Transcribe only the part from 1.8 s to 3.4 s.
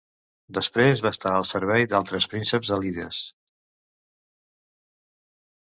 d'altres prínceps alides.